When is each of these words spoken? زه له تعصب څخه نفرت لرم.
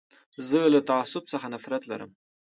زه 0.49 0.59
له 0.73 0.79
تعصب 0.89 1.23
څخه 1.31 1.45
نفرت 1.53 1.83
لرم. 1.91 2.11